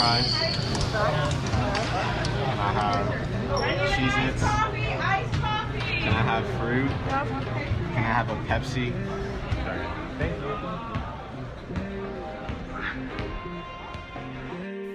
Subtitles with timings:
[0.00, 0.32] fries?
[0.32, 0.48] Can
[2.58, 3.04] I have
[3.92, 4.42] Cheez-Its?
[6.02, 6.90] Can I have fruit?
[7.92, 8.94] Can I have a Pepsi?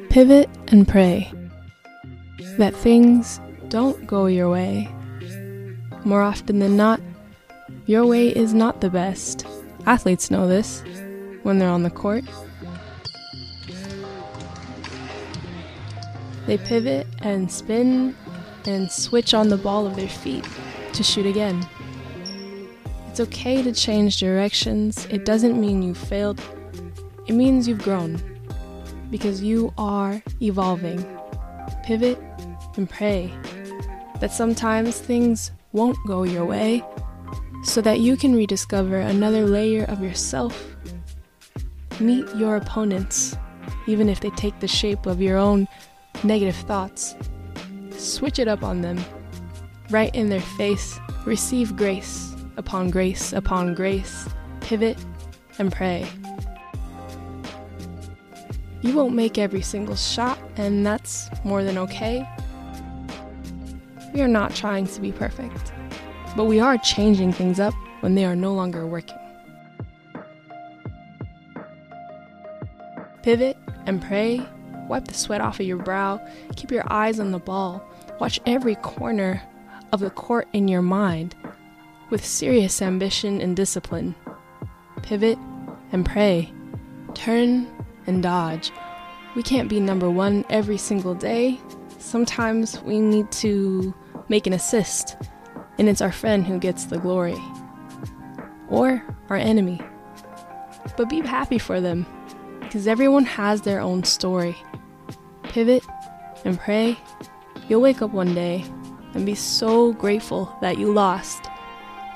[0.10, 1.32] Pivot and pray
[2.58, 4.90] that things don't go your way.
[6.04, 7.00] More often than not,
[7.86, 9.46] your way is not the best.
[9.86, 10.82] Athletes know this
[11.44, 12.24] when they're on the court.
[16.46, 18.16] They pivot and spin
[18.66, 20.48] and switch on the ball of their feet
[20.94, 21.68] to shoot again.
[23.10, 25.08] It's okay to change directions.
[25.10, 26.42] It doesn't mean you failed,
[27.28, 28.22] it means you've grown
[29.10, 31.04] because you are evolving.
[31.84, 32.20] Pivot
[32.78, 33.34] and pray
[34.20, 36.84] that sometimes things won't go your way
[37.64, 40.76] so that you can rediscover another layer of yourself.
[42.00, 43.36] Meet your opponents,
[43.88, 45.68] even if they take the shape of your own
[46.24, 47.16] negative thoughts.
[47.92, 49.04] Switch it up on them,
[49.90, 51.00] right in their face.
[51.26, 54.28] Receive grace upon grace upon grace.
[54.62, 54.98] Pivot
[55.60, 56.08] and pray.
[58.82, 62.28] You won't make every single shot, and that's more than okay.
[64.14, 65.74] We are not trying to be perfect,
[66.36, 69.18] but we are changing things up when they are no longer working.
[73.24, 74.40] Pivot and pray,
[74.88, 77.84] wipe the sweat off of your brow, keep your eyes on the ball,
[78.20, 79.42] watch every corner
[79.92, 81.36] of the court in your mind
[82.10, 84.16] with serious ambition and discipline.
[85.02, 85.38] Pivot
[85.92, 86.52] and pray,
[87.14, 87.68] turn
[88.08, 88.72] and dodge.
[89.36, 91.60] We can't be number one every single day.
[92.00, 93.94] Sometimes we need to
[94.30, 95.18] make an assist,
[95.78, 97.38] and it's our friend who gets the glory.
[98.70, 99.82] Or our enemy.
[100.98, 102.06] But be happy for them,
[102.76, 104.54] because everyone has their own story.
[105.44, 105.82] Pivot
[106.44, 106.98] and pray.
[107.70, 108.66] You'll wake up one day
[109.14, 111.48] and be so grateful that you lost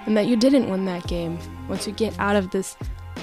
[0.06, 2.76] and that you didn't win that game once you get out of this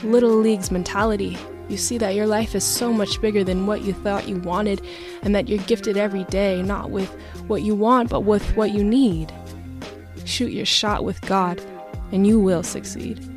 [0.03, 1.37] little leagues mentality
[1.69, 4.81] you see that your life is so much bigger than what you thought you wanted,
[5.23, 7.11] and that you're gifted every day, not with
[7.49, 9.33] what you want, but with what you need.
[10.25, 11.61] Shoot your shot with God,
[12.13, 13.36] and you will succeed.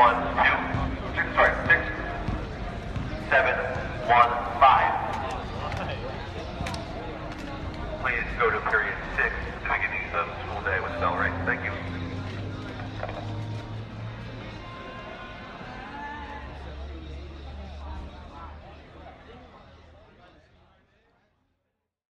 [0.00, 1.34] 6-7-1-2.
[1.34, 1.52] Sorry,
[3.28, 3.60] 6-7-1-5.
[8.00, 9.89] Please go to period 6 at the beginning